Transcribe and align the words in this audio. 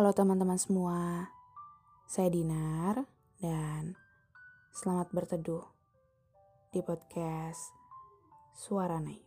Halo 0.00 0.16
teman-teman 0.16 0.56
semua, 0.56 1.28
saya 2.08 2.32
Dinar 2.32 3.04
dan 3.36 4.00
selamat 4.72 5.12
berteduh 5.12 5.60
di 6.72 6.80
podcast 6.80 7.68
Suara 8.56 8.96
Nai. 8.96 9.20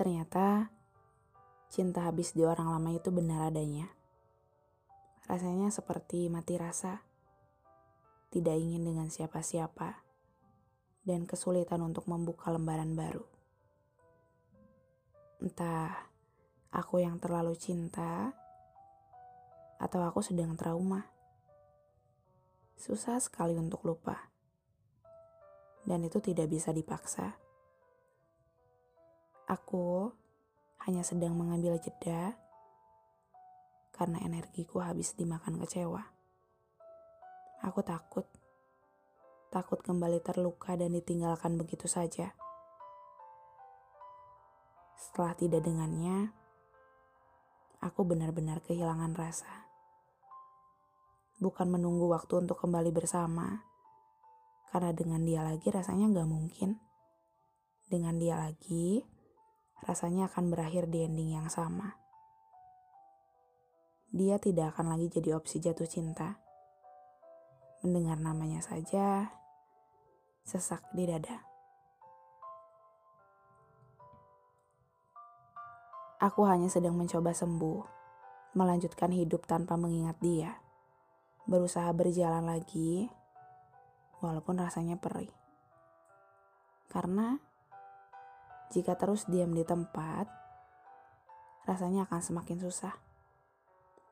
Ternyata 0.00 0.72
cinta 1.68 2.08
habis 2.08 2.32
di 2.32 2.48
orang 2.48 2.72
lama 2.72 2.96
itu 2.96 3.12
benar 3.12 3.52
adanya. 3.52 3.92
Rasanya 5.28 5.68
seperti 5.68 6.32
mati 6.32 6.56
rasa, 6.56 7.04
tidak 8.32 8.56
ingin 8.56 8.88
dengan 8.88 9.12
siapa-siapa 9.12 10.09
dan 11.04 11.24
kesulitan 11.24 11.80
untuk 11.80 12.04
membuka 12.06 12.52
lembaran 12.52 12.92
baru. 12.92 13.24
Entah 15.40 15.96
aku 16.70 17.00
yang 17.00 17.16
terlalu 17.16 17.56
cinta 17.56 18.36
atau 19.80 20.04
aku 20.04 20.20
sedang 20.20 20.52
trauma. 20.54 21.08
Susah 22.76 23.16
sekali 23.20 23.56
untuk 23.56 23.80
lupa. 23.88 24.28
Dan 25.80 26.04
itu 26.04 26.20
tidak 26.20 26.52
bisa 26.52 26.76
dipaksa. 26.76 27.40
Aku 29.48 30.12
hanya 30.84 31.00
sedang 31.00 31.32
mengambil 31.36 31.80
jeda 31.80 32.36
karena 33.96 34.20
energiku 34.24 34.80
habis 34.80 35.12
dimakan 35.16 35.60
kecewa. 35.60 36.04
Aku 37.60 37.84
takut 37.84 38.24
takut 39.50 39.82
kembali 39.82 40.22
terluka 40.22 40.78
dan 40.78 40.94
ditinggalkan 40.94 41.58
begitu 41.58 41.90
saja. 41.90 42.30
Setelah 44.94 45.34
tidak 45.34 45.66
dengannya, 45.66 46.30
aku 47.82 48.06
benar-benar 48.06 48.62
kehilangan 48.62 49.10
rasa. 49.18 49.66
Bukan 51.42 51.66
menunggu 51.66 52.06
waktu 52.06 52.46
untuk 52.46 52.62
kembali 52.62 52.94
bersama, 52.94 53.66
karena 54.70 54.94
dengan 54.94 55.26
dia 55.26 55.42
lagi 55.42 55.66
rasanya 55.66 56.14
gak 56.14 56.30
mungkin. 56.30 56.78
Dengan 57.90 58.22
dia 58.22 58.38
lagi, 58.38 59.02
rasanya 59.82 60.30
akan 60.30 60.54
berakhir 60.54 60.86
di 60.86 61.02
ending 61.02 61.34
yang 61.34 61.50
sama. 61.50 61.98
Dia 64.14 64.38
tidak 64.38 64.78
akan 64.78 64.94
lagi 64.94 65.10
jadi 65.10 65.34
opsi 65.34 65.58
jatuh 65.58 65.90
cinta. 65.90 66.38
Mendengar 67.82 68.20
namanya 68.20 68.60
saja, 68.62 69.39
sesak 70.44 70.82
di 70.96 71.04
dada. 71.06 71.44
Aku 76.20 76.44
hanya 76.44 76.68
sedang 76.68 77.00
mencoba 77.00 77.32
sembuh, 77.32 77.80
melanjutkan 78.52 79.08
hidup 79.08 79.48
tanpa 79.48 79.80
mengingat 79.80 80.20
dia. 80.20 80.60
Berusaha 81.48 81.88
berjalan 81.96 82.44
lagi, 82.44 83.08
walaupun 84.20 84.60
rasanya 84.60 85.00
perih. 85.00 85.32
Karena 86.92 87.40
jika 88.68 89.00
terus 89.00 89.24
diam 89.32 89.56
di 89.56 89.64
tempat, 89.64 90.28
rasanya 91.64 92.04
akan 92.04 92.20
semakin 92.20 92.58
susah. 92.60 92.92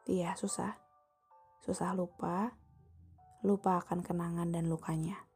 Iya, 0.09 0.33
susah. 0.33 0.81
Susah 1.61 1.93
lupa, 1.93 2.57
lupa 3.45 3.85
akan 3.85 4.01
kenangan 4.01 4.49
dan 4.49 4.73
lukanya 4.73 5.28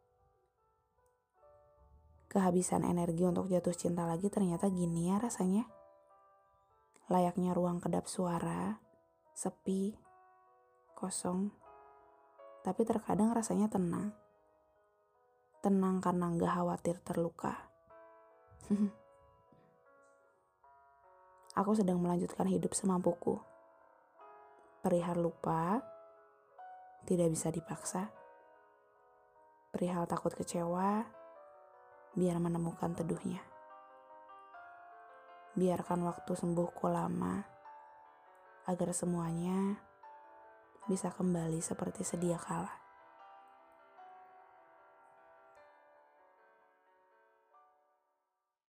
kehabisan 2.32 2.88
energi 2.88 3.28
untuk 3.28 3.52
jatuh 3.52 3.76
cinta 3.76 4.08
lagi 4.08 4.32
ternyata 4.32 4.72
gini 4.72 5.12
ya 5.12 5.20
rasanya. 5.20 5.68
Layaknya 7.12 7.52
ruang 7.52 7.76
kedap 7.76 8.08
suara, 8.08 8.80
sepi, 9.36 9.92
kosong, 10.96 11.52
tapi 12.64 12.88
terkadang 12.88 13.36
rasanya 13.36 13.68
tenang. 13.68 14.16
Tenang 15.60 16.00
karena 16.00 16.32
gak 16.32 16.56
khawatir 16.56 16.96
terluka. 17.04 17.68
Aku 21.60 21.76
sedang 21.76 22.00
melanjutkan 22.00 22.48
hidup 22.48 22.72
semampuku. 22.72 23.36
Perihal 24.80 25.20
lupa, 25.20 25.84
tidak 27.04 27.28
bisa 27.28 27.52
dipaksa. 27.52 28.08
Perihal 29.68 30.08
takut 30.08 30.32
kecewa, 30.32 31.04
biar 32.12 32.36
menemukan 32.36 32.92
teduhnya. 32.92 33.40
Biarkan 35.56 36.04
waktu 36.04 36.32
sembuhku 36.32 36.88
lama 36.88 37.44
agar 38.68 38.90
semuanya 38.92 39.80
bisa 40.90 41.14
kembali 41.14 41.62
seperti 41.62 42.02
sedia 42.02 42.36
kala. 42.36 42.81